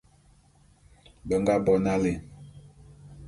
Be 1.27 1.35
nga 1.41 1.55
bo 1.65 1.73
nalé. 1.83 2.13